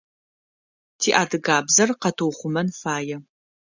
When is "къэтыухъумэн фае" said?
2.01-3.17